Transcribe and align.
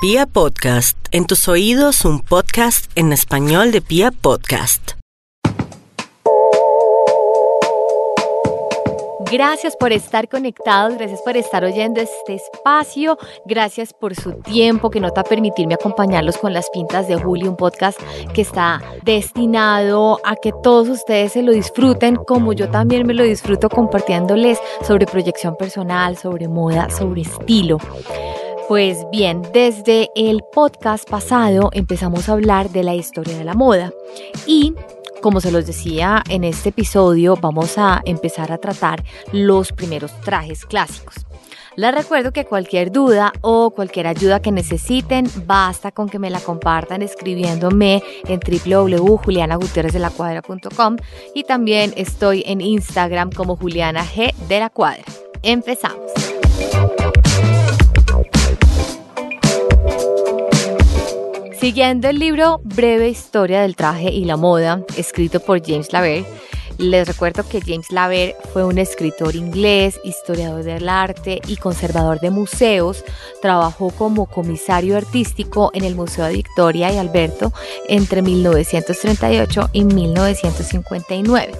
Pia 0.00 0.26
Podcast, 0.26 0.96
en 1.10 1.26
tus 1.26 1.48
oídos 1.48 2.04
un 2.04 2.20
podcast 2.20 2.88
en 2.94 3.12
español 3.12 3.72
de 3.72 3.80
Pia 3.80 4.12
Podcast. 4.12 4.92
Gracias 9.28 9.74
por 9.74 9.92
estar 9.92 10.28
conectados, 10.28 10.96
gracias 10.96 11.20
por 11.22 11.36
estar 11.36 11.64
oyendo 11.64 12.00
este 12.00 12.36
espacio, 12.36 13.18
gracias 13.44 13.92
por 13.92 14.14
su 14.14 14.34
tiempo 14.34 14.88
que 14.88 15.00
nota 15.00 15.24
permitirme 15.24 15.74
acompañarlos 15.74 16.38
con 16.38 16.52
las 16.52 16.70
pintas 16.70 17.08
de 17.08 17.16
Julio, 17.16 17.50
un 17.50 17.56
podcast 17.56 17.98
que 18.32 18.42
está 18.42 18.80
destinado 19.02 20.20
a 20.22 20.36
que 20.36 20.52
todos 20.62 20.88
ustedes 20.88 21.32
se 21.32 21.42
lo 21.42 21.50
disfruten 21.50 22.14
como 22.14 22.52
yo 22.52 22.70
también 22.70 23.04
me 23.04 23.14
lo 23.14 23.24
disfruto 23.24 23.68
compartiéndoles 23.68 24.60
sobre 24.86 25.06
proyección 25.06 25.56
personal, 25.56 26.16
sobre 26.16 26.46
moda, 26.46 26.88
sobre 26.88 27.22
estilo. 27.22 27.78
Pues 28.68 29.06
bien, 29.10 29.42
desde 29.54 30.10
el 30.14 30.42
podcast 30.52 31.08
pasado 31.08 31.70
empezamos 31.72 32.28
a 32.28 32.32
hablar 32.32 32.68
de 32.68 32.82
la 32.82 32.94
historia 32.94 33.38
de 33.38 33.44
la 33.44 33.54
moda 33.54 33.94
y 34.46 34.74
como 35.22 35.40
se 35.40 35.50
los 35.50 35.66
decía 35.66 36.22
en 36.28 36.44
este 36.44 36.68
episodio, 36.68 37.38
vamos 37.40 37.78
a 37.78 38.02
empezar 38.04 38.52
a 38.52 38.58
tratar 38.58 39.02
los 39.32 39.72
primeros 39.72 40.12
trajes 40.20 40.66
clásicos. 40.66 41.14
Les 41.76 41.94
recuerdo 41.94 42.32
que 42.32 42.44
cualquier 42.44 42.92
duda 42.92 43.32
o 43.40 43.70
cualquier 43.70 44.06
ayuda 44.06 44.42
que 44.42 44.52
necesiten, 44.52 45.26
basta 45.46 45.90
con 45.90 46.10
que 46.10 46.18
me 46.18 46.28
la 46.28 46.40
compartan 46.40 47.00
escribiéndome 47.00 48.02
en 48.26 48.40
www.julianagutierrezdelacuadra.com 48.40 50.96
y 51.34 51.44
también 51.44 51.94
estoy 51.96 52.44
en 52.46 52.60
Instagram 52.60 53.32
como 53.32 53.56
Juliana 53.56 54.04
G 54.04 54.34
de 54.48 54.60
la 54.60 54.68
Cuadra. 54.68 55.04
Empezamos. 55.42 56.12
Siguiendo 61.60 62.08
el 62.08 62.20
libro 62.20 62.60
Breve 62.62 63.08
Historia 63.08 63.62
del 63.62 63.74
Traje 63.74 64.12
y 64.12 64.24
la 64.24 64.36
Moda, 64.36 64.84
escrito 64.96 65.40
por 65.40 65.60
James 65.60 65.92
Laver, 65.92 66.24
les 66.78 67.08
recuerdo 67.08 67.48
que 67.48 67.60
James 67.60 67.90
Laver 67.90 68.36
fue 68.52 68.64
un 68.64 68.78
escritor 68.78 69.34
inglés, 69.34 69.98
historiador 70.04 70.62
del 70.62 70.88
arte 70.88 71.40
y 71.48 71.56
conservador 71.56 72.20
de 72.20 72.30
museos. 72.30 73.04
Trabajó 73.42 73.90
como 73.90 74.26
comisario 74.26 74.96
artístico 74.96 75.72
en 75.74 75.82
el 75.82 75.96
Museo 75.96 76.26
de 76.26 76.34
Victoria 76.34 76.92
y 76.92 76.96
Alberto 76.98 77.52
entre 77.88 78.22
1938 78.22 79.70
y 79.72 79.84
1959. 79.84 81.52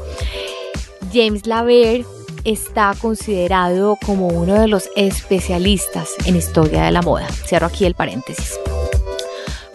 James 1.12 1.44
Laver 1.44 2.04
está 2.44 2.94
considerado 3.00 3.98
como 4.06 4.28
uno 4.28 4.60
de 4.60 4.68
los 4.68 4.88
especialistas 4.94 6.10
en 6.24 6.36
historia 6.36 6.84
de 6.84 6.92
la 6.92 7.02
moda. 7.02 7.26
Cierro 7.48 7.66
aquí 7.66 7.84
el 7.84 7.94
paréntesis. 7.94 8.60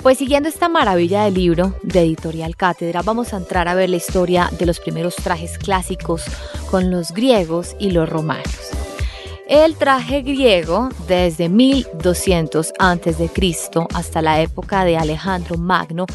Pues 0.03 0.17
siguiendo 0.17 0.49
esta 0.49 0.67
maravilla 0.67 1.23
de 1.23 1.31
libro 1.31 1.75
de 1.81 2.01
Editorial 2.01 2.57
Cátedra, 2.57 3.01
vamos 3.03 3.33
a 3.33 3.37
entrar 3.37 3.69
a 3.69 3.73
ver 3.73 3.89
la 3.89 3.95
historia 3.95 4.49
de 4.59 4.65
los 4.65 4.81
primeros 4.81 5.15
trajes 5.15 5.57
clásicos 5.57 6.25
con 6.69 6.91
los 6.91 7.13
griegos 7.13 7.77
y 7.79 7.91
los 7.91 8.09
romanos. 8.09 8.71
El 9.47 9.77
traje 9.77 10.21
griego, 10.21 10.89
desde 11.07 11.47
1200 11.47 12.73
a.C. 12.79 13.31
hasta 13.93 14.21
la 14.21 14.41
época 14.41 14.83
de 14.83 14.97
Alejandro 14.97 15.57
Magno, 15.57 16.05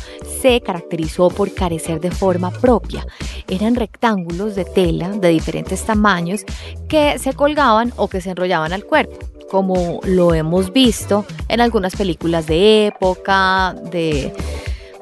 se 0.43 0.61
caracterizó 0.61 1.29
por 1.31 1.55
carecer 1.55 1.99
de 1.99 2.11
forma 2.11 2.51
propia. 2.51 3.07
Eran 3.49 3.75
rectángulos 3.75 4.55
de 4.55 4.67
tela 4.67 5.09
de 5.13 5.31
diferentes 5.31 5.83
tamaños 5.85 6.45
que 6.91 7.19
se 7.19 7.33
colgaban 7.33 7.95
o 7.97 8.09
que 8.09 8.21
se 8.21 8.31
enrollaban 8.31 8.75
al 8.75 8.85
cuerpo 8.85 9.38
como 9.51 10.01
lo 10.05 10.35
hemos 10.35 10.73
visto 10.73 11.25
en 11.49 11.61
algunas 11.61 11.97
películas 11.97 12.47
de 12.47 12.87
época, 12.87 13.75
de 13.91 14.33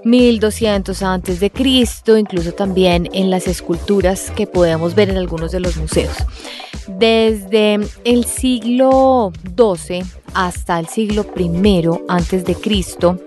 1200 0.05 1.03
antes 1.03 1.41
de 1.41 1.51
Cristo, 1.51 2.17
incluso 2.17 2.53
también 2.53 3.09
en 3.13 3.29
las 3.29 3.49
esculturas 3.49 4.31
que 4.31 4.47
podemos 4.47 4.95
ver 4.95 5.11
en 5.11 5.17
algunos 5.17 5.51
de 5.51 5.61
los 5.61 5.77
museos. 5.77 6.17
Desde 6.87 7.81
el 8.05 8.25
siglo 8.25 9.33
XII 9.57 10.05
hasta 10.33 10.79
el 10.79 10.87
siglo 10.87 11.27
I 11.37 11.83
antes 12.07 12.45
de 12.45 12.55
Cristo, 12.55 13.19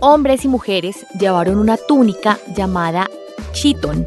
hombres 0.00 0.44
y 0.44 0.48
mujeres 0.48 1.06
llevaron 1.18 1.58
una 1.58 1.78
túnica 1.78 2.38
llamada 2.54 3.08
chiton. 3.52 4.06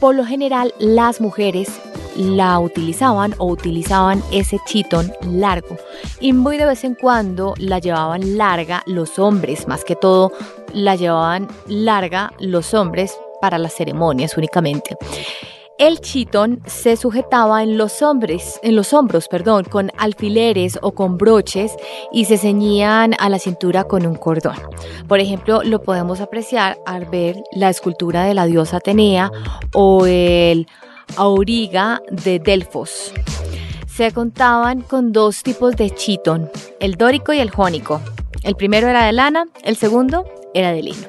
Por 0.00 0.16
lo 0.16 0.24
general, 0.24 0.74
las 0.80 1.20
mujeres 1.20 1.68
la 2.16 2.58
utilizaban 2.58 3.34
o 3.38 3.46
utilizaban 3.46 4.22
ese 4.30 4.58
chitón 4.66 5.12
largo 5.22 5.76
y 6.20 6.32
muy 6.32 6.56
de 6.56 6.66
vez 6.66 6.84
en 6.84 6.94
cuando 6.94 7.54
la 7.58 7.78
llevaban 7.78 8.36
larga 8.36 8.82
los 8.86 9.18
hombres, 9.18 9.68
más 9.68 9.84
que 9.84 9.96
todo 9.96 10.32
la 10.72 10.96
llevaban 10.96 11.48
larga 11.66 12.32
los 12.38 12.74
hombres 12.74 13.16
para 13.40 13.58
las 13.58 13.74
ceremonias 13.74 14.36
únicamente. 14.36 14.96
El 15.78 16.00
chitón 16.00 16.60
se 16.66 16.96
sujetaba 16.96 17.62
en 17.64 17.76
los 17.76 18.02
hombres, 18.02 18.60
en 18.62 18.76
los 18.76 18.92
hombros, 18.92 19.26
perdón, 19.26 19.64
con 19.64 19.90
alfileres 19.98 20.78
o 20.80 20.92
con 20.92 21.18
broches 21.18 21.74
y 22.12 22.26
se 22.26 22.38
ceñían 22.38 23.14
a 23.18 23.28
la 23.28 23.40
cintura 23.40 23.84
con 23.84 24.06
un 24.06 24.14
cordón. 24.14 24.54
Por 25.08 25.18
ejemplo, 25.18 25.62
lo 25.64 25.82
podemos 25.82 26.20
apreciar 26.20 26.78
al 26.86 27.06
ver 27.06 27.42
la 27.52 27.68
escultura 27.68 28.22
de 28.24 28.34
la 28.34 28.46
diosa 28.46 28.76
Atenea 28.76 29.32
o 29.72 30.06
el 30.06 30.68
auriga 31.16 32.00
de 32.10 32.38
Delfos. 32.38 33.12
Se 33.86 34.12
contaban 34.12 34.80
con 34.80 35.12
dos 35.12 35.42
tipos 35.42 35.76
de 35.76 35.90
chitón, 35.90 36.50
el 36.80 36.94
dórico 36.94 37.32
y 37.32 37.40
el 37.40 37.50
jónico. 37.50 38.00
El 38.42 38.56
primero 38.56 38.88
era 38.88 39.04
de 39.04 39.12
lana, 39.12 39.46
el 39.62 39.76
segundo 39.76 40.24
era 40.54 40.72
de 40.72 40.82
lino. 40.82 41.06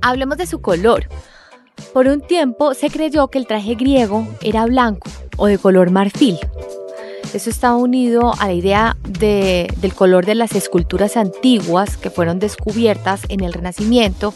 Hablemos 0.00 0.38
de 0.38 0.46
su 0.46 0.60
color. 0.60 1.08
Por 1.92 2.06
un 2.08 2.20
tiempo 2.20 2.74
se 2.74 2.90
creyó 2.90 3.28
que 3.28 3.38
el 3.38 3.46
traje 3.46 3.74
griego 3.74 4.26
era 4.40 4.64
blanco 4.66 5.08
o 5.36 5.46
de 5.46 5.58
color 5.58 5.90
marfil. 5.90 6.38
Eso 7.34 7.50
estaba 7.50 7.76
unido 7.76 8.32
a 8.38 8.46
la 8.46 8.52
idea 8.52 8.96
del 9.04 9.94
color 9.94 10.26
de 10.26 10.34
las 10.34 10.54
esculturas 10.54 11.16
antiguas 11.16 11.96
que 11.96 12.10
fueron 12.10 12.38
descubiertas 12.38 13.22
en 13.28 13.42
el 13.42 13.52
Renacimiento 13.52 14.34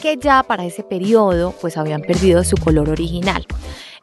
que 0.00 0.16
ya 0.16 0.42
para 0.42 0.64
ese 0.64 0.82
periodo 0.82 1.54
pues 1.60 1.76
habían 1.76 2.02
perdido 2.02 2.44
su 2.44 2.56
color 2.56 2.90
original. 2.90 3.46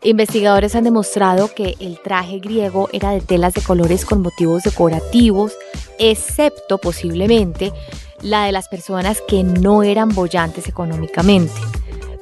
Investigadores 0.03 0.75
han 0.75 0.83
demostrado 0.83 1.53
que 1.53 1.75
el 1.79 1.99
traje 1.99 2.39
griego 2.39 2.87
era 2.93 3.11
de 3.11 3.21
telas 3.21 3.53
de 3.55 3.61
colores 3.61 4.05
con 4.05 4.21
motivos 4.21 4.63
decorativos, 4.63 5.53
excepto 5.97 6.77
posiblemente 6.77 7.73
la 8.21 8.45
de 8.45 8.51
las 8.51 8.67
personas 8.67 9.21
que 9.27 9.43
no 9.43 9.81
eran 9.81 10.09
bollantes 10.09 10.67
económicamente. 10.67 11.55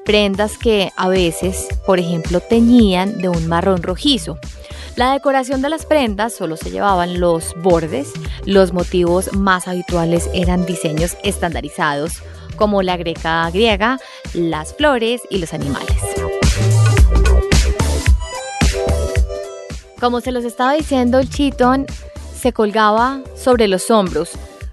Prendas 0.05 0.57
que 0.57 0.91
a 0.95 1.09
veces, 1.09 1.67
por 1.85 1.99
ejemplo, 1.99 2.39
teñían 2.39 3.17
de 3.17 3.27
un 3.27 3.47
marrón 3.47 3.83
rojizo. 3.83 4.37
La 4.95 5.11
decoración 5.11 5.61
de 5.61 5.69
las 5.69 5.85
prendas 5.85 6.33
solo 6.33 6.55
se 6.55 6.71
llevaban 6.71 7.19
los 7.19 7.53
bordes, 7.61 8.13
los 8.45 8.71
motivos 8.71 9.33
más 9.33 9.67
habituales 9.67 10.29
eran 10.33 10.65
diseños 10.65 11.17
estandarizados 11.23 12.21
como 12.55 12.81
la 12.81 12.97
greca 12.97 13.49
griega, 13.51 13.99
las 14.33 14.73
flores 14.73 15.21
y 15.29 15.37
los 15.37 15.53
animales. 15.53 15.97
Como 19.99 20.21
se 20.21 20.31
los 20.31 20.43
estaba 20.43 20.73
diciendo, 20.73 21.19
el 21.19 21.29
chitón 21.29 21.85
se 22.37 22.53
colgaba 22.53 23.21
sobre 23.35 23.67
los 23.67 23.89
hombros, 23.89 24.31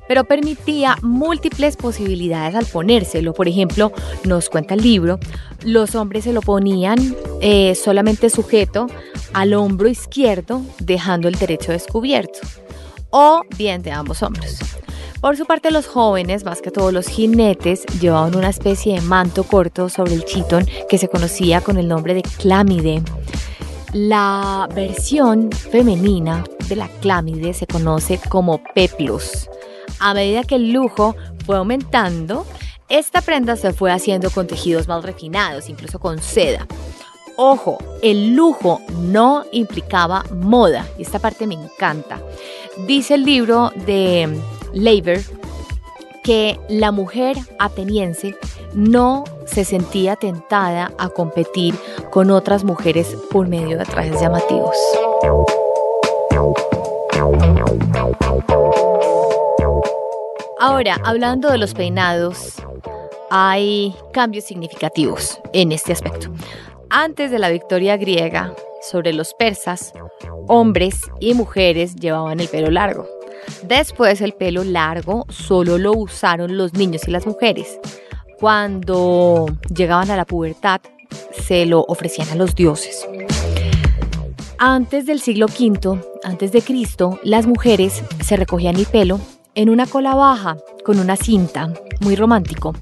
pero 0.08 0.24
permitía 0.24 0.98
múltiples 1.00 1.76
posibilidades 1.76 2.54
al 2.54 2.66
ponérselo. 2.66 3.32
Por 3.32 3.48
ejemplo, 3.48 3.92
nos 4.24 4.50
cuenta 4.50 4.74
el 4.74 4.82
libro, 4.82 5.18
los 5.64 5.94
hombres 5.94 6.24
se 6.24 6.32
lo 6.32 6.42
ponían 6.42 7.16
eh, 7.40 7.74
solamente 7.74 8.28
sujeto 8.28 8.88
al 9.32 9.54
hombro 9.54 9.88
izquierdo, 9.88 10.60
dejando 10.80 11.28
el 11.28 11.36
derecho 11.36 11.72
descubierto, 11.72 12.40
o 13.10 13.42
bien 13.56 13.82
de 13.82 13.92
ambos 13.92 14.22
hombros. 14.22 14.71
Por 15.22 15.36
su 15.36 15.46
parte, 15.46 15.70
los 15.70 15.86
jóvenes, 15.86 16.44
más 16.44 16.60
que 16.60 16.72
todos 16.72 16.92
los 16.92 17.06
jinetes, 17.06 17.86
llevaban 18.00 18.34
una 18.34 18.48
especie 18.48 18.96
de 18.96 19.00
manto 19.02 19.44
corto 19.44 19.88
sobre 19.88 20.14
el 20.14 20.24
chitón 20.24 20.66
que 20.88 20.98
se 20.98 21.06
conocía 21.06 21.60
con 21.60 21.78
el 21.78 21.86
nombre 21.86 22.12
de 22.12 22.22
clámide. 22.22 23.04
La 23.92 24.68
versión 24.74 25.52
femenina 25.52 26.42
de 26.68 26.74
la 26.74 26.88
clámide 26.88 27.54
se 27.54 27.68
conoce 27.68 28.18
como 28.28 28.60
peplus. 28.74 29.48
A 30.00 30.12
medida 30.12 30.42
que 30.42 30.56
el 30.56 30.72
lujo 30.72 31.14
fue 31.46 31.56
aumentando, 31.56 32.44
esta 32.88 33.20
prenda 33.20 33.54
se 33.54 33.72
fue 33.72 33.92
haciendo 33.92 34.28
con 34.28 34.48
tejidos 34.48 34.88
más 34.88 35.04
refinados, 35.04 35.68
incluso 35.68 36.00
con 36.00 36.20
seda. 36.20 36.66
Ojo, 37.36 37.78
el 38.02 38.34
lujo 38.34 38.80
no 39.02 39.44
implicaba 39.52 40.24
moda, 40.34 40.84
y 40.98 41.02
esta 41.02 41.20
parte 41.20 41.46
me 41.46 41.54
encanta. 41.54 42.20
Dice 42.88 43.14
el 43.14 43.22
libro 43.22 43.70
de 43.86 44.28
Leiber 44.72 45.20
que 46.22 46.58
la 46.68 46.92
mujer 46.92 47.36
ateniense 47.58 48.36
no 48.74 49.24
se 49.46 49.64
sentía 49.64 50.16
tentada 50.16 50.92
a 50.98 51.08
competir 51.08 51.74
con 52.10 52.30
otras 52.30 52.64
mujeres 52.64 53.16
por 53.30 53.48
medio 53.48 53.78
de 53.78 53.84
trajes 53.84 54.20
llamativos. 54.20 54.76
Ahora, 60.58 60.96
hablando 61.04 61.50
de 61.50 61.58
los 61.58 61.74
peinados, 61.74 62.54
hay 63.30 63.94
cambios 64.12 64.44
significativos 64.44 65.40
en 65.52 65.72
este 65.72 65.92
aspecto. 65.92 66.28
Antes 66.88 67.30
de 67.30 67.38
la 67.38 67.50
victoria 67.50 67.96
griega 67.96 68.54
sobre 68.80 69.12
los 69.12 69.34
persas, 69.34 69.92
hombres 70.46 71.00
y 71.18 71.34
mujeres 71.34 71.96
llevaban 71.96 72.38
el 72.40 72.48
pelo 72.48 72.70
largo. 72.70 73.08
Después 73.62 74.20
el 74.20 74.32
pelo 74.32 74.64
largo 74.64 75.26
solo 75.28 75.78
lo 75.78 75.92
usaron 75.92 76.56
los 76.56 76.74
niños 76.74 77.06
y 77.06 77.10
las 77.10 77.26
mujeres. 77.26 77.78
Cuando 78.38 79.46
llegaban 79.74 80.10
a 80.10 80.16
la 80.16 80.24
pubertad, 80.24 80.80
se 81.46 81.66
lo 81.66 81.84
ofrecían 81.86 82.28
a 82.30 82.34
los 82.34 82.54
dioses. 82.54 83.06
Antes 84.58 85.06
del 85.06 85.20
siglo 85.20 85.46
V, 85.46 86.00
antes 86.24 86.52
de 86.52 86.62
Cristo, 86.62 87.18
las 87.24 87.46
mujeres 87.46 88.02
se 88.24 88.36
recogían 88.36 88.76
el 88.76 88.86
pelo 88.86 89.20
en 89.54 89.70
una 89.70 89.86
cola 89.86 90.14
baja 90.14 90.56
con 90.84 90.98
una 90.98 91.16
cinta, 91.16 91.72
muy 92.00 92.16
romántico. 92.16 92.74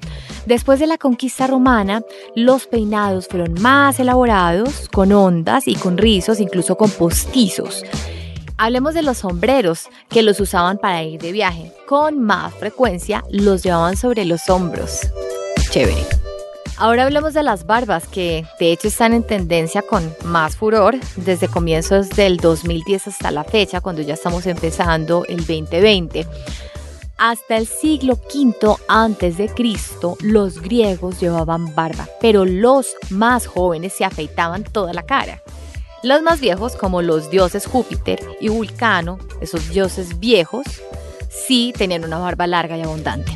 Después 0.46 0.80
de 0.80 0.86
la 0.86 0.98
conquista 0.98 1.46
romana, 1.46 2.02
los 2.34 2.66
peinados 2.66 3.28
fueron 3.28 3.54
más 3.60 4.00
elaborados, 4.00 4.88
con 4.88 5.12
ondas 5.12 5.68
y 5.68 5.74
con 5.74 5.98
rizos, 5.98 6.40
incluso 6.40 6.76
con 6.76 6.90
postizos. 6.90 7.84
Hablemos 8.62 8.92
de 8.92 9.00
los 9.00 9.16
sombreros, 9.16 9.88
que 10.10 10.20
los 10.20 10.38
usaban 10.38 10.76
para 10.76 11.02
ir 11.02 11.18
de 11.18 11.32
viaje. 11.32 11.72
Con 11.88 12.20
más 12.20 12.52
frecuencia 12.52 13.24
los 13.30 13.62
llevaban 13.62 13.96
sobre 13.96 14.26
los 14.26 14.50
hombros. 14.50 15.00
Chévere. 15.70 16.04
Ahora 16.76 17.04
hablemos 17.04 17.32
de 17.32 17.42
las 17.42 17.64
barbas, 17.64 18.06
que 18.06 18.44
de 18.58 18.70
hecho 18.70 18.88
están 18.88 19.14
en 19.14 19.22
tendencia 19.22 19.80
con 19.80 20.14
más 20.26 20.56
furor 20.56 20.94
desde 21.16 21.48
comienzos 21.48 22.10
del 22.10 22.36
2010 22.36 23.08
hasta 23.08 23.30
la 23.30 23.44
fecha, 23.44 23.80
cuando 23.80 24.02
ya 24.02 24.12
estamos 24.12 24.44
empezando 24.44 25.24
el 25.24 25.38
2020. 25.38 26.26
Hasta 27.16 27.56
el 27.56 27.66
siglo 27.66 28.20
V 28.34 28.76
antes 28.88 29.38
de 29.38 29.48
Cristo, 29.48 30.18
los 30.20 30.60
griegos 30.60 31.18
llevaban 31.18 31.74
barba, 31.74 32.06
pero 32.20 32.44
los 32.44 32.94
más 33.08 33.46
jóvenes 33.46 33.94
se 33.94 34.04
afeitaban 34.04 34.64
toda 34.64 34.92
la 34.92 35.04
cara. 35.04 35.40
Los 36.02 36.22
más 36.22 36.40
viejos, 36.40 36.76
como 36.76 37.02
los 37.02 37.30
dioses 37.30 37.66
Júpiter 37.66 38.20
y 38.40 38.48
Vulcano, 38.48 39.18
esos 39.42 39.68
dioses 39.68 40.18
viejos, 40.18 40.64
sí 41.28 41.74
tenían 41.76 42.04
una 42.04 42.18
barba 42.18 42.46
larga 42.46 42.78
y 42.78 42.82
abundante. 42.82 43.32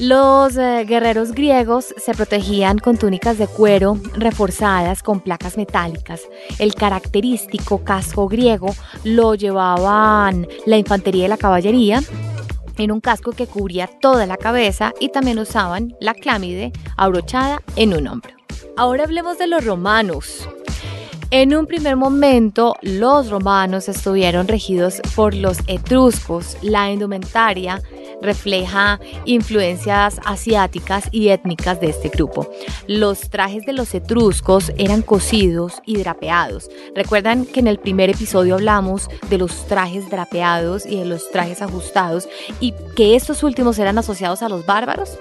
Los 0.00 0.56
eh, 0.56 0.84
guerreros 0.84 1.30
griegos 1.30 1.94
se 1.96 2.12
protegían 2.14 2.78
con 2.78 2.98
túnicas 2.98 3.38
de 3.38 3.46
cuero 3.46 3.98
reforzadas 4.14 5.00
con 5.04 5.20
placas 5.20 5.56
metálicas. 5.56 6.22
El 6.58 6.74
característico 6.74 7.84
casco 7.84 8.26
griego 8.26 8.74
lo 9.04 9.36
llevaban 9.36 10.48
la 10.66 10.78
infantería 10.78 11.26
y 11.26 11.28
la 11.28 11.36
caballería 11.36 12.02
en 12.78 12.90
un 12.90 13.00
casco 13.00 13.30
que 13.30 13.46
cubría 13.46 13.86
toda 13.86 14.26
la 14.26 14.38
cabeza 14.38 14.92
y 14.98 15.10
también 15.10 15.38
usaban 15.38 15.94
la 16.00 16.14
clámide 16.14 16.72
abrochada 16.96 17.62
en 17.76 17.94
un 17.94 18.08
hombro. 18.08 18.34
Ahora 18.76 19.04
hablemos 19.04 19.38
de 19.38 19.46
los 19.46 19.64
romanos. 19.64 20.48
En 21.34 21.56
un 21.56 21.66
primer 21.66 21.96
momento, 21.96 22.76
los 22.82 23.30
romanos 23.30 23.88
estuvieron 23.88 24.48
regidos 24.48 25.00
por 25.16 25.32
los 25.34 25.60
etruscos. 25.66 26.58
La 26.60 26.92
indumentaria 26.92 27.80
refleja 28.20 29.00
influencias 29.24 30.20
asiáticas 30.26 31.08
y 31.10 31.28
étnicas 31.28 31.80
de 31.80 31.88
este 31.88 32.10
grupo. 32.10 32.50
Los 32.86 33.30
trajes 33.30 33.64
de 33.64 33.72
los 33.72 33.94
etruscos 33.94 34.72
eran 34.76 35.00
cosidos 35.00 35.80
y 35.86 35.96
drapeados. 35.96 36.68
Recuerdan 36.94 37.46
que 37.46 37.60
en 37.60 37.68
el 37.68 37.78
primer 37.78 38.10
episodio 38.10 38.56
hablamos 38.56 39.08
de 39.30 39.38
los 39.38 39.66
trajes 39.68 40.10
drapeados 40.10 40.84
y 40.84 40.98
de 40.98 41.06
los 41.06 41.30
trajes 41.30 41.62
ajustados 41.62 42.28
y 42.60 42.74
que 42.94 43.16
estos 43.16 43.42
últimos 43.42 43.78
eran 43.78 43.96
asociados 43.96 44.42
a 44.42 44.50
los 44.50 44.66
bárbaros. 44.66 45.18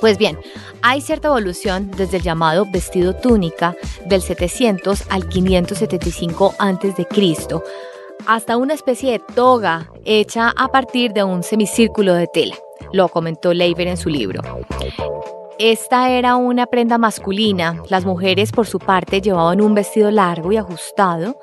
Pues 0.00 0.16
bien, 0.16 0.38
hay 0.82 1.00
cierta 1.00 1.28
evolución 1.28 1.90
desde 1.96 2.18
el 2.18 2.22
llamado 2.22 2.66
vestido 2.70 3.14
túnica 3.14 3.76
del 4.06 4.20
700 4.20 5.04
al 5.08 5.28
575 5.28 6.54
a.C. 6.58 7.06
hasta 8.26 8.56
una 8.56 8.74
especie 8.74 9.12
de 9.12 9.18
toga 9.20 9.90
hecha 10.04 10.52
a 10.56 10.68
partir 10.68 11.12
de 11.12 11.24
un 11.24 11.42
semicírculo 11.42 12.14
de 12.14 12.26
tela. 12.26 12.56
Lo 12.92 13.08
comentó 13.08 13.54
Leiber 13.54 13.86
en 13.86 13.96
su 13.96 14.08
libro. 14.08 14.42
Esta 15.58 16.10
era 16.10 16.34
una 16.36 16.66
prenda 16.66 16.98
masculina. 16.98 17.80
Las 17.88 18.04
mujeres, 18.04 18.50
por 18.50 18.66
su 18.66 18.78
parte, 18.78 19.20
llevaban 19.20 19.60
un 19.60 19.74
vestido 19.74 20.10
largo 20.10 20.50
y 20.50 20.56
ajustado, 20.56 21.38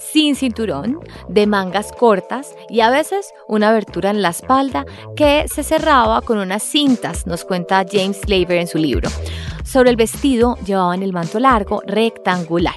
sin 0.00 0.34
cinturón, 0.34 1.00
de 1.28 1.46
mangas 1.46 1.92
cortas 1.92 2.54
y 2.68 2.80
a 2.80 2.90
veces 2.90 3.32
una 3.46 3.68
abertura 3.68 4.10
en 4.10 4.22
la 4.22 4.30
espalda 4.30 4.84
que 5.14 5.46
se 5.52 5.62
cerraba 5.62 6.22
con 6.22 6.38
unas 6.38 6.62
cintas, 6.62 7.26
nos 7.26 7.44
cuenta 7.44 7.84
James 7.90 8.20
Slaver 8.20 8.58
en 8.58 8.66
su 8.66 8.78
libro. 8.78 9.10
Sobre 9.64 9.90
el 9.90 9.96
vestido 9.96 10.56
llevaban 10.66 11.02
el 11.02 11.12
manto 11.12 11.38
largo 11.38 11.82
rectangular. 11.86 12.76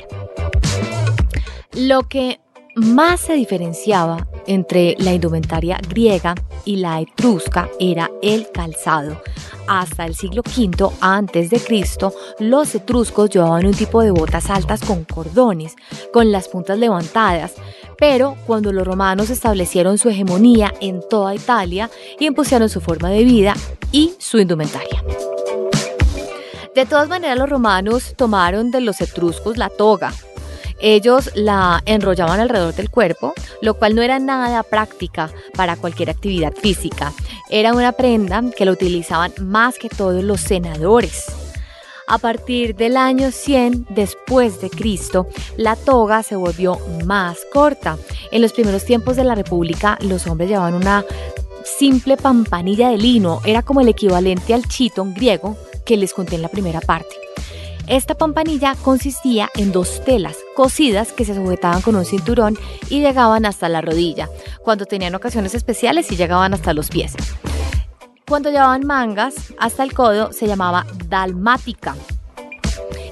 Lo 1.72 2.04
que 2.04 2.40
más 2.76 3.22
se 3.22 3.34
diferenciaba 3.34 4.28
entre 4.48 4.96
la 5.00 5.14
indumentaria 5.14 5.80
griega 5.88 6.36
y 6.66 6.78
la 6.78 7.02
etrusca 7.02 7.70
era 7.80 8.10
el 8.22 8.50
calzado. 8.52 9.22
Hasta 9.68 10.06
el 10.06 10.16
siglo 10.16 10.42
V 10.42 11.60
Cristo, 11.66 12.14
los 12.40 12.76
etruscos 12.76 13.30
llevaban 13.30 13.66
un 13.66 13.74
tipo 13.74 14.02
de 14.02 14.12
botas 14.12 14.50
altas 14.50 14.82
con 14.82 15.06
cordones, 15.06 15.76
con 16.12 16.32
las 16.32 16.48
puntas 16.48 16.78
levantadas, 16.78 17.54
pero 17.98 18.36
cuando 18.46 18.74
los 18.74 18.86
romanos 18.86 19.30
establecieron 19.30 19.98
su 19.98 20.10
hegemonía 20.10 20.74
en 20.82 21.02
toda 21.10 21.36
Italia 21.36 21.90
y 22.20 22.26
impusieron 22.26 22.70
su 22.70 22.82
forma 22.82 23.10
de 23.10 23.24
vida 23.24 23.54
y 23.92 24.14
su 24.18 24.40
indumentaria. 24.40 25.04
De 26.76 26.86
todas 26.88 27.08
maneras, 27.08 27.38
los 27.38 27.50
romanos 27.50 28.16
tomaron 28.18 28.72
de 28.72 28.82
los 28.82 29.00
etruscos 29.00 29.58
la 29.58 29.70
toga, 29.70 30.12
ellos 30.84 31.32
la 31.34 31.82
enrollaban 31.86 32.42
alrededor 32.42 32.76
del 32.76 32.90
cuerpo, 32.90 33.34
lo 33.62 33.76
cual 33.76 33.96
no 33.96 34.02
era 34.02 34.20
nada 34.20 34.64
práctica 34.64 35.32
para 35.56 35.78
cualquier 35.78 36.10
actividad 36.10 36.54
física. 36.54 37.14
Era 37.50 37.74
una 37.74 37.94
prenda 37.94 38.44
que 38.56 38.66
la 38.66 38.74
utilizaban 38.74 39.32
más 39.40 39.80
que 39.80 39.88
todos 39.88 40.22
los 40.24 40.42
senadores. 40.42 41.26
A 42.06 42.18
partir 42.18 42.76
del 42.76 42.98
año 42.98 43.32
100 43.32 43.88
después 43.92 44.60
de 44.60 44.70
Cristo, 44.70 45.28
la 45.56 45.78
toga 45.78 46.22
se 46.22 46.36
volvió 46.36 46.78
más 47.06 47.38
corta. 47.54 47.98
En 48.32 48.42
los 48.42 48.52
primeros 48.52 48.84
tiempos 48.84 49.16
de 49.16 49.24
la 49.24 49.36
República, 49.36 49.98
los 50.02 50.28
hombres 50.28 50.50
llevaban 50.50 50.74
una 50.74 51.06
simple 51.64 52.18
pampanilla 52.18 52.90
de 52.90 52.98
lino, 52.98 53.40
era 53.46 53.62
como 53.62 53.80
el 53.80 53.88
equivalente 53.88 54.54
al 54.54 54.68
chitón 54.68 55.14
griego 55.14 55.56
que 55.86 55.96
les 55.96 56.14
conté 56.14 56.36
en 56.36 56.42
la 56.42 56.50
primera 56.50 56.82
parte. 56.82 57.16
Esta 57.88 58.16
pampanilla 58.16 58.76
consistía 58.82 59.50
en 59.56 59.74
dos 59.74 60.04
telas 60.06 60.38
cosidas 60.56 61.12
que 61.12 61.26
se 61.26 61.36
sujetaban 61.36 61.82
con 61.82 61.96
un 61.96 62.06
cinturón 62.06 62.58
y 62.90 63.02
llegaban 63.02 63.46
hasta 63.46 63.68
la 63.68 63.82
rodilla. 63.82 64.30
Cuando 64.64 64.86
tenían 64.86 65.16
ocasiones 65.16 65.54
especiales 65.54 66.10
y 66.12 66.16
llegaban 66.16 66.54
hasta 66.54 66.74
los 66.74 66.90
pies. 66.90 67.14
Cuando 68.26 68.50
llevaban 68.50 68.88
mangas 68.88 69.36
hasta 69.60 69.84
el 69.84 69.94
codo 69.94 70.32
se 70.32 70.48
llamaba 70.48 70.86
dalmática. 71.08 71.96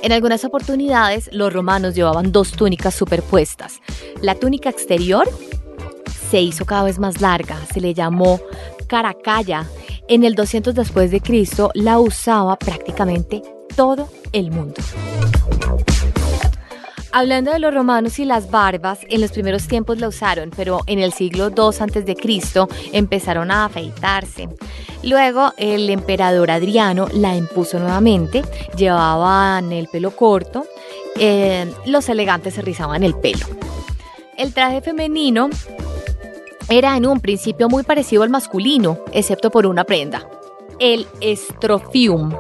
En 0.02 0.14
algunas 0.14 0.46
oportunidades 0.46 1.30
los 1.34 1.52
romanos 1.52 1.94
llevaban 1.94 2.32
dos 2.32 2.52
túnicas 2.54 2.96
superpuestas. 2.96 3.82
La 4.22 4.36
túnica 4.36 4.70
exterior 4.70 5.28
se 6.30 6.42
hizo 6.42 6.66
cada 6.66 6.84
vez 6.84 6.98
más 6.98 7.20
larga, 7.20 7.58
se 7.74 7.82
le 7.82 7.94
llamó 7.94 8.40
caracalla. 8.88 9.66
En 10.08 10.24
el 10.24 10.34
200 10.34 10.74
después 10.74 11.12
de 11.12 11.20
Cristo 11.20 11.72
la 11.74 12.00
usaba 12.00 12.58
prácticamente 12.58 13.44
todo 13.76 14.10
el 14.32 14.52
mundo. 14.52 14.76
Hablando 17.14 17.52
de 17.52 17.60
los 17.60 17.74
romanos 17.74 18.20
y 18.20 18.26
las 18.26 18.50
barbas, 18.50 19.00
en 19.10 19.20
los 19.20 19.32
primeros 19.34 19.68
tiempos 19.68 20.00
la 20.00 20.08
usaron, 20.08 20.50
pero 20.56 20.80
en 20.88 21.00
el 21.00 21.12
siglo 21.12 21.50
II 21.50 21.66
a.C. 21.78 22.68
empezaron 22.94 23.52
a 23.52 23.66
afeitarse. 23.66 24.48
Luego 25.04 25.52
el 25.58 25.90
emperador 25.90 26.52
Adriano 26.52 27.10
la 27.14 27.36
impuso 27.36 27.80
nuevamente, 27.80 28.44
llevaban 28.78 29.74
el 29.74 29.90
pelo 29.90 30.12
corto, 30.12 30.66
eh, 31.20 31.70
los 31.86 32.08
elegantes 32.08 32.54
se 32.54 32.62
rizaban 32.62 33.04
el 33.04 33.16
pelo. 33.16 33.46
El 34.38 34.54
traje 34.54 34.80
femenino 34.80 35.50
era 36.70 36.96
en 36.96 37.06
un 37.06 37.20
principio 37.20 37.68
muy 37.68 37.84
parecido 37.84 38.24
al 38.24 38.30
masculino, 38.30 39.00
excepto 39.12 39.52
por 39.52 39.66
una 39.66 39.84
prenda, 39.84 40.26
el 40.80 41.06
estrofium 41.20 42.32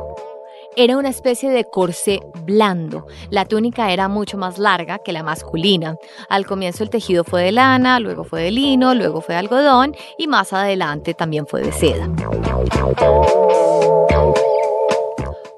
era 0.76 0.98
una 0.98 1.10
especie 1.10 1.50
de 1.50 1.66
corsé 1.66 2.22
blando. 2.46 3.08
La 3.30 3.46
túnica 3.46 3.92
era 3.92 4.08
mucho 4.08 4.38
más 4.38 4.58
larga 4.58 5.00
que 5.00 5.12
la 5.12 5.24
masculina. 5.24 5.98
Al 6.30 6.46
comienzo 6.46 6.84
el 6.84 6.90
tejido 6.90 7.24
fue 7.24 7.44
de 7.44 7.52
lana, 7.52 8.00
luego 8.00 8.24
fue 8.24 8.44
de 8.44 8.52
lino, 8.52 8.94
luego 8.96 9.22
fue 9.22 9.36
de 9.36 9.40
algodón 9.40 9.96
y 10.18 10.28
más 10.28 10.54
adelante 10.54 11.14
también 11.14 11.46
fue 11.48 11.62
de 11.62 11.72
seda. 11.72 12.10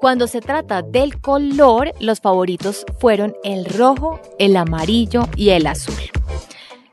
Cuando 0.00 0.26
se 0.26 0.40
trata 0.42 0.82
del 0.82 1.20
color, 1.20 1.92
los 1.98 2.20
favoritos 2.20 2.84
fueron 2.98 3.34
el 3.42 3.64
rojo, 3.64 4.20
el 4.38 4.56
amarillo 4.56 5.22
y 5.34 5.50
el 5.50 5.66
azul. 5.66 5.94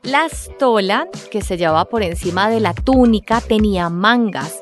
La 0.02 0.26
estola 0.26 1.06
que 1.30 1.42
se 1.42 1.56
llevaba 1.56 1.84
por 1.84 2.02
encima 2.02 2.48
de 2.48 2.60
la 2.60 2.74
túnica 2.74 3.40
tenía 3.40 3.88
mangas. 3.88 4.61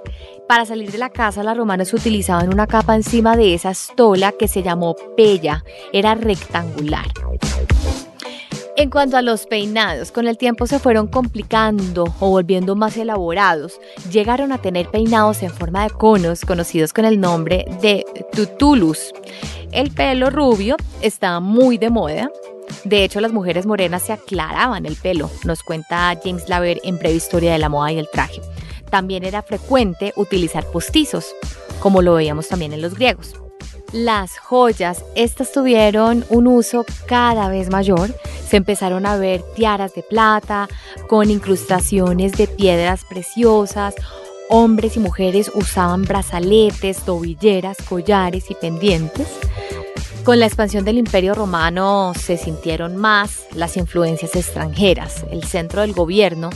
Para 0.50 0.66
salir 0.66 0.90
de 0.90 0.98
la 0.98 1.10
casa, 1.10 1.44
los 1.44 1.56
romanos 1.56 1.94
utilizaban 1.94 2.52
una 2.52 2.66
capa 2.66 2.96
encima 2.96 3.36
de 3.36 3.54
esa 3.54 3.70
estola 3.70 4.32
que 4.32 4.48
se 4.48 4.64
llamó 4.64 4.96
pella. 5.16 5.62
Era 5.92 6.16
rectangular. 6.16 7.06
En 8.76 8.90
cuanto 8.90 9.16
a 9.16 9.22
los 9.22 9.46
peinados, 9.46 10.10
con 10.10 10.26
el 10.26 10.36
tiempo 10.36 10.66
se 10.66 10.80
fueron 10.80 11.06
complicando 11.06 12.02
o 12.18 12.30
volviendo 12.30 12.74
más 12.74 12.96
elaborados. 12.96 13.80
Llegaron 14.10 14.50
a 14.50 14.58
tener 14.58 14.88
peinados 14.88 15.44
en 15.44 15.52
forma 15.52 15.84
de 15.84 15.90
conos 15.90 16.44
conocidos 16.44 16.92
con 16.92 17.04
el 17.04 17.20
nombre 17.20 17.66
de 17.80 18.04
tutulus. 18.32 19.12
El 19.70 19.92
pelo 19.92 20.30
rubio 20.30 20.74
estaba 21.00 21.38
muy 21.38 21.78
de 21.78 21.90
moda. 21.90 22.28
De 22.82 23.04
hecho, 23.04 23.20
las 23.20 23.32
mujeres 23.32 23.66
morenas 23.66 24.02
se 24.02 24.14
aclaraban 24.14 24.84
el 24.84 24.96
pelo, 24.96 25.30
nos 25.44 25.62
cuenta 25.62 26.18
James 26.24 26.48
Laver 26.48 26.80
en 26.82 26.98
Breve 26.98 27.14
Historia 27.14 27.52
de 27.52 27.58
la 27.60 27.68
Moda 27.68 27.92
y 27.92 28.00
el 28.00 28.10
Traje. 28.10 28.40
También 28.90 29.24
era 29.24 29.42
frecuente 29.42 30.12
utilizar 30.16 30.66
postizos, 30.66 31.26
como 31.80 32.02
lo 32.02 32.14
veíamos 32.14 32.48
también 32.48 32.72
en 32.72 32.82
los 32.82 32.94
griegos. 32.94 33.34
Las 33.92 34.38
joyas, 34.38 35.04
estas 35.16 35.52
tuvieron 35.52 36.24
un 36.28 36.46
uso 36.46 36.84
cada 37.06 37.48
vez 37.48 37.70
mayor. 37.70 38.14
Se 38.46 38.56
empezaron 38.56 39.04
a 39.04 39.16
ver 39.16 39.42
tiaras 39.56 39.94
de 39.94 40.02
plata 40.02 40.68
con 41.08 41.30
incrustaciones 41.30 42.32
de 42.32 42.46
piedras 42.46 43.04
preciosas. 43.08 43.94
Hombres 44.48 44.96
y 44.96 45.00
mujeres 45.00 45.50
usaban 45.54 46.02
brazaletes, 46.02 46.98
tobilleras, 46.98 47.78
collares 47.88 48.50
y 48.50 48.54
pendientes. 48.54 49.28
Con 50.24 50.38
la 50.38 50.46
expansión 50.46 50.84
del 50.84 50.98
Imperio 50.98 51.34
Romano 51.34 52.12
se 52.14 52.36
sintieron 52.36 52.96
más 52.96 53.46
las 53.54 53.76
influencias 53.76 54.36
extranjeras. 54.36 55.24
El 55.30 55.44
centro 55.44 55.80
del 55.80 55.94
gobierno 55.94 56.50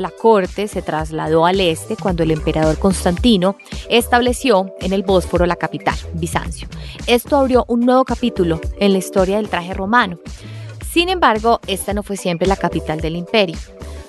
la 0.00 0.10
corte 0.10 0.68
se 0.68 0.82
trasladó 0.82 1.46
al 1.46 1.60
este 1.60 1.96
cuando 1.96 2.22
el 2.22 2.30
emperador 2.30 2.78
Constantino 2.78 3.56
estableció 3.88 4.74
en 4.80 4.92
el 4.92 5.02
Bósforo 5.02 5.46
la 5.46 5.56
capital, 5.56 5.96
Bizancio. 6.14 6.68
Esto 7.06 7.36
abrió 7.36 7.64
un 7.68 7.80
nuevo 7.80 8.04
capítulo 8.04 8.60
en 8.78 8.92
la 8.92 8.98
historia 8.98 9.36
del 9.36 9.48
traje 9.48 9.74
romano. 9.74 10.18
Sin 10.90 11.08
embargo, 11.08 11.60
esta 11.66 11.92
no 11.92 12.02
fue 12.02 12.16
siempre 12.16 12.46
la 12.46 12.56
capital 12.56 13.00
del 13.00 13.16
imperio. 13.16 13.58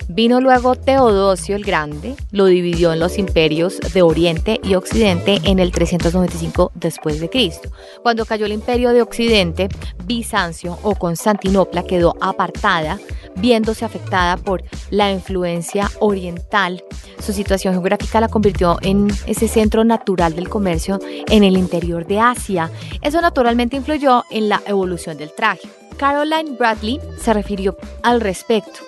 Vino 0.08 0.40
luego 0.40 0.76
Teodosio 0.76 1.56
el 1.56 1.64
Grande, 1.64 2.14
lo 2.30 2.46
dividió 2.46 2.92
en 2.92 3.00
los 3.00 3.18
imperios 3.18 3.78
de 3.92 4.02
Oriente 4.02 4.60
y 4.62 4.74
Occidente 4.74 5.40
en 5.44 5.58
el 5.58 5.72
395 5.72 6.72
después. 6.74 7.20
Cuando 8.02 8.24
cayó 8.24 8.46
el 8.46 8.52
imperio 8.52 8.92
de 8.92 9.02
Occidente, 9.02 9.68
Bizancio 10.04 10.78
o 10.82 10.94
Constantinopla 10.94 11.82
quedó 11.84 12.14
apartada, 12.20 12.98
viéndose 13.36 13.84
afectada 13.84 14.36
por 14.36 14.62
la 14.90 15.10
influencia 15.10 15.90
oriental. 16.00 16.84
Su 17.18 17.32
situación 17.32 17.74
geográfica 17.74 18.20
la 18.20 18.28
convirtió 18.28 18.78
en 18.82 19.08
ese 19.26 19.48
centro 19.48 19.84
natural 19.84 20.34
del 20.34 20.48
comercio 20.48 21.00
en 21.28 21.42
el 21.42 21.56
interior 21.56 22.06
de 22.06 22.20
Asia. 22.20 22.70
Eso 23.02 23.20
naturalmente 23.20 23.76
influyó 23.76 24.24
en 24.30 24.48
la 24.48 24.62
evolución 24.66 25.16
del 25.16 25.32
traje. 25.32 25.68
Caroline 25.96 26.56
Bradley 26.58 27.00
se 27.18 27.32
refirió 27.32 27.76
al 28.02 28.20
respecto. 28.20 28.80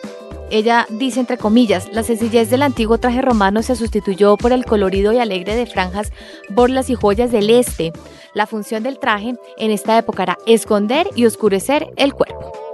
Ella 0.51 0.87
dice 0.91 1.21
entre 1.21 1.37
comillas, 1.37 1.89
la 1.93 2.03
sencillez 2.03 2.49
del 2.49 2.63
antiguo 2.63 2.99
traje 2.99 3.21
romano 3.21 3.63
se 3.63 3.77
sustituyó 3.77 4.37
por 4.37 4.53
el 4.53 4.65
colorido 4.65 5.13
y 5.13 5.19
alegre 5.19 5.55
de 5.55 5.67
franjas, 5.67 6.13
borlas 6.49 6.89
y 6.91 6.95
joyas 6.95 7.31
del 7.31 7.51
este. 7.51 7.93
La 8.35 8.47
función 8.47 8.83
del 8.83 8.99
traje 8.99 9.35
en 9.59 9.71
esta 9.71 9.99
época 9.99 10.23
era 10.23 10.39
esconder 10.47 11.09
y 11.15 11.27
oscurecer 11.27 11.89
el 11.97 12.15
cuerpo. 12.15 12.68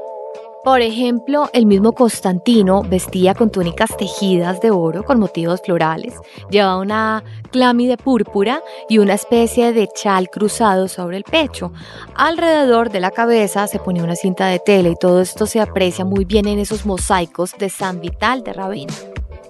Por 0.65 0.81
ejemplo, 0.81 1.51
el 1.53 1.67
mismo 1.67 1.93
Constantino 1.93 2.83
vestía 2.83 3.35
con 3.35 3.51
túnicas 3.51 3.95
tejidas 3.99 4.63
de 4.63 4.71
oro 4.71 5.05
con 5.05 5.21
motivos 5.21 5.61
florales, 5.63 6.15
llevaba 6.49 6.79
una 6.79 7.23
clámide 7.51 7.99
púrpura 7.99 8.63
y 8.89 8.97
una 8.97 9.13
especie 9.13 9.75
de 9.75 9.89
chal 9.89 10.31
cruzado 10.31 10.89
sobre 10.89 11.19
el 11.19 11.25
pecho. 11.25 11.71
Alrededor 12.15 12.91
de 12.91 13.01
la 13.01 13.11
cabeza 13.11 13.67
se 13.67 13.79
ponía 13.79 14.05
una 14.05 14.17
cinta 14.17 14.47
de 14.47 14.59
tela 14.59 14.89
y 14.89 14.97
todo 14.97 15.21
esto 15.21 15.45
se 15.45 15.61
aprecia 15.61 16.07
muy 16.07 16.25
bien 16.25 16.49
en 16.49 16.59
esos 16.59 16.87
mosaicos 16.87 17.53
de 17.59 17.69
San 17.69 18.01
Vital 18.01 18.43
de 18.43 18.55
Ravenna. 18.55 18.95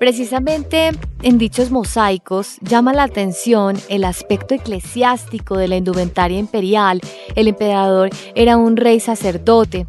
Precisamente 0.01 0.91
en 1.23 1.39
dichos 1.39 1.71
mosaicos 1.71 2.57
llama 2.61 2.93
la 2.93 3.05
atención 3.05 3.77
el 3.89 4.03
aspecto 4.03 4.57
eclesiástico 4.57 5.57
de 5.57 5.69
la 5.69 5.77
indumentaria 5.77 6.41
imperial. 6.41 7.01
El 7.37 7.47
emperador 7.47 8.11
era 8.35 8.57
un 8.57 8.77
rey 8.77 8.99
sacerdote. 8.99 9.87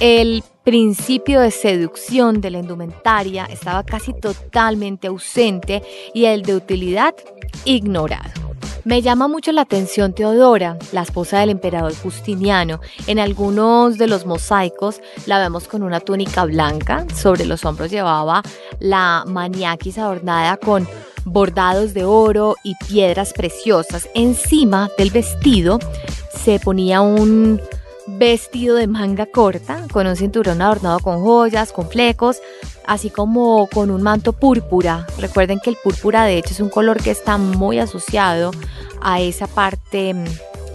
El 0.00 0.42
principio 0.64 1.40
de 1.40 1.50
seducción 1.50 2.40
de 2.40 2.50
la 2.50 2.58
indumentaria 2.58 3.44
estaba 3.44 3.84
casi 3.84 4.14
totalmente 4.14 5.08
ausente 5.08 5.82
y 6.14 6.24
el 6.24 6.42
de 6.42 6.56
utilidad 6.56 7.14
ignorado. 7.64 8.54
Me 8.84 9.00
llama 9.00 9.28
mucho 9.28 9.50
la 9.52 9.62
atención 9.62 10.12
Teodora, 10.12 10.78
la 10.92 11.02
esposa 11.02 11.38
del 11.38 11.50
emperador 11.50 11.94
Justiniano. 11.94 12.80
En 13.06 13.18
algunos 13.18 13.96
de 13.96 14.06
los 14.06 14.26
mosaicos 14.26 15.00
la 15.24 15.38
vemos 15.38 15.68
con 15.68 15.82
una 15.82 16.00
túnica 16.00 16.44
blanca, 16.44 17.06
sobre 17.14 17.46
los 17.46 17.64
hombros 17.64 17.90
llevaba 17.90 18.42
la 18.80 19.24
maniaquis 19.26 19.96
adornada 19.96 20.58
con 20.58 20.86
bordados 21.24 21.94
de 21.94 22.04
oro 22.04 22.56
y 22.62 22.74
piedras 22.86 23.32
preciosas. 23.32 24.08
Encima 24.14 24.90
del 24.98 25.10
vestido 25.10 25.78
se 26.44 26.58
ponía 26.58 27.00
un 27.00 27.60
vestido 28.06 28.76
de 28.76 28.86
manga 28.86 29.26
corta, 29.26 29.86
con 29.92 30.06
un 30.06 30.16
cinturón 30.16 30.62
adornado 30.62 31.00
con 31.00 31.22
joyas, 31.22 31.72
con 31.72 31.88
flecos, 31.88 32.40
así 32.86 33.10
como 33.10 33.66
con 33.68 33.90
un 33.90 34.02
manto 34.02 34.32
púrpura. 34.32 35.06
Recuerden 35.18 35.60
que 35.60 35.70
el 35.70 35.76
púrpura 35.76 36.24
de 36.24 36.38
hecho 36.38 36.52
es 36.52 36.60
un 36.60 36.68
color 36.68 37.02
que 37.02 37.10
está 37.10 37.38
muy 37.38 37.78
asociado 37.78 38.50
a 39.00 39.20
esa 39.20 39.46
parte 39.46 40.14
mm, 40.14 40.24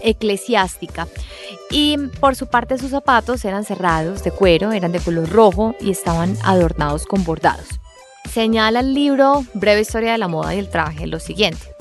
eclesiástica. 0.02 1.06
Y 1.70 1.96
por 2.20 2.34
su 2.34 2.46
parte 2.46 2.78
sus 2.78 2.90
zapatos 2.90 3.44
eran 3.44 3.64
cerrados 3.64 4.24
de 4.24 4.32
cuero, 4.32 4.72
eran 4.72 4.92
de 4.92 5.00
color 5.00 5.28
rojo 5.28 5.74
y 5.80 5.90
estaban 5.90 6.36
adornados 6.42 7.06
con 7.06 7.24
bordados. 7.24 7.66
Señala 8.28 8.80
el 8.80 8.94
libro 8.94 9.44
Breve 9.54 9.80
Historia 9.80 10.12
de 10.12 10.18
la 10.18 10.28
Moda 10.28 10.54
y 10.54 10.58
el 10.58 10.68
Traje 10.68 11.06
lo 11.06 11.20
siguiente. 11.20 11.74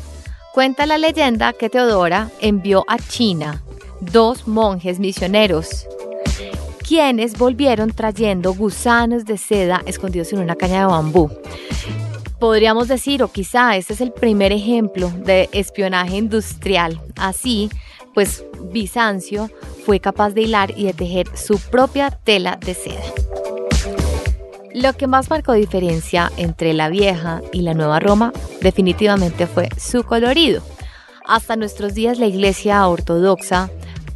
Cuenta 0.54 0.86
la 0.86 0.98
leyenda 0.98 1.54
que 1.54 1.70
Teodora 1.70 2.30
envió 2.40 2.86
a 2.88 2.98
China 2.98 3.62
dos 4.02 4.48
monjes 4.48 5.00
misioneros, 5.00 5.88
quienes 6.88 7.38
volvieron 7.38 7.92
trayendo 7.92 8.54
gusanos 8.54 9.26
de 9.26 9.38
seda 9.38 9.82
escondidos 9.86 10.34
en 10.34 10.40
una 10.40 10.56
caña 10.56 10.82
de 10.82 10.86
bambú. 10.88 11.30
Podríamos 12.40 12.88
decir, 12.88 13.22
o 13.22 13.28
quizá 13.32 13.76
este 13.76 13.94
es 13.94 14.02
el 14.02 14.14
primer 14.14 14.54
ejemplo 14.54 15.12
de 15.12 15.50
espionaje 15.52 16.16
industrial. 16.16 17.02
Así, 17.18 17.70
pues 18.14 18.46
Bizancio 18.72 19.50
fue 19.86 20.00
capaz 20.00 20.32
de 20.32 20.44
hilar 20.44 20.74
y 20.78 20.86
de 20.86 20.94
tejer 20.94 21.28
su 21.36 21.60
propia 21.60 22.12
tela 22.12 22.58
de 22.58 22.74
seda. 22.74 23.02
Lo 24.74 24.94
que 24.94 25.08
más 25.08 25.30
marcó 25.30 25.54
diferencia 25.54 26.32
entre 26.38 26.74
la 26.74 26.90
vieja 26.90 27.42
y 27.52 27.62
la 27.62 27.74
nueva 27.74 28.00
Roma 28.00 28.32
definitivamente 28.62 29.46
fue 29.48 29.68
su 29.78 30.04
colorido. 30.04 30.62
Hasta 31.26 31.56
nuestros 31.56 31.94
días 31.94 32.20
la 32.20 32.28
Iglesia 32.28 32.88
Ortodoxa 32.88 33.70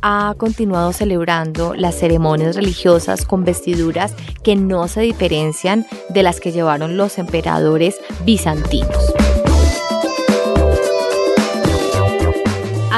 ha 0.03 0.35
continuado 0.37 0.91
celebrando 0.91 1.73
las 1.73 1.95
ceremonias 1.95 2.57
religiosas 2.57 3.25
con 3.25 3.45
vestiduras 3.45 4.13
que 4.43 4.57
no 4.57 4.89
se 4.89 4.99
diferencian 4.99 5.87
de 6.09 6.23
las 6.23 6.41
que 6.41 6.51
llevaron 6.51 6.97
los 6.97 7.17
emperadores 7.17 7.95
bizantinos. 8.25 9.12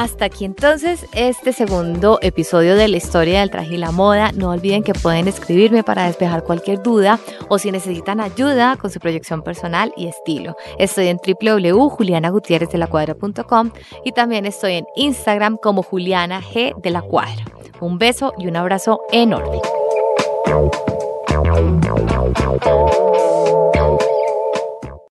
Hasta 0.06 0.24
aquí 0.26 0.44
entonces 0.44 1.04
este 1.14 1.52
segundo 1.52 2.20
episodio 2.22 2.76
de 2.76 2.86
la 2.86 2.96
historia 2.96 3.40
del 3.40 3.50
traje 3.50 3.74
y 3.74 3.76
la 3.76 3.90
moda. 3.90 4.30
No 4.30 4.50
olviden 4.50 4.84
que 4.84 4.94
pueden 4.94 5.26
escribirme 5.26 5.82
para 5.82 6.06
despejar 6.06 6.44
cualquier 6.44 6.80
duda 6.80 7.18
o 7.48 7.58
si 7.58 7.72
necesitan 7.72 8.20
ayuda 8.20 8.76
con 8.76 8.92
su 8.92 9.00
proyección 9.00 9.42
personal 9.42 9.92
y 9.96 10.06
estilo. 10.06 10.56
Estoy 10.78 11.08
en 11.08 11.18
www.julianagutierrezdelacuadra.com 11.18 13.72
y 14.04 14.12
también 14.12 14.46
estoy 14.46 14.74
en 14.74 14.86
Instagram 14.94 15.56
como 15.56 15.82
Juliana 15.82 16.40
G 16.40 16.80
de 16.80 16.90
la 16.90 17.02
Cuadra. 17.02 17.44
Un 17.80 17.98
beso 17.98 18.32
y 18.38 18.46
un 18.46 18.54
abrazo 18.54 19.00
enorme. 19.10 19.60